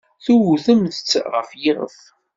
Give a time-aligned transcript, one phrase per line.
[0.25, 1.97] Tewtem-tt ɣer yiɣef.